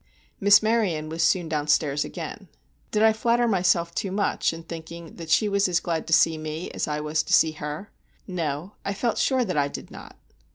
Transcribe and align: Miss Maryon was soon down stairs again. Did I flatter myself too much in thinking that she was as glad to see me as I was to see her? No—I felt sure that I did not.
Miss 0.39 0.63
Maryon 0.63 1.09
was 1.09 1.21
soon 1.21 1.47
down 1.47 1.67
stairs 1.67 2.03
again. 2.03 2.47
Did 2.89 3.03
I 3.03 3.13
flatter 3.13 3.47
myself 3.47 3.93
too 3.93 4.11
much 4.11 4.51
in 4.51 4.63
thinking 4.63 5.17
that 5.17 5.29
she 5.29 5.47
was 5.47 5.69
as 5.69 5.79
glad 5.79 6.07
to 6.07 6.11
see 6.13 6.39
me 6.39 6.71
as 6.71 6.87
I 6.87 6.99
was 6.99 7.21
to 7.21 7.33
see 7.33 7.51
her? 7.51 7.91
No—I 8.25 8.95
felt 8.95 9.19
sure 9.19 9.45
that 9.45 9.57
I 9.57 9.67
did 9.67 9.91
not. 9.91 10.17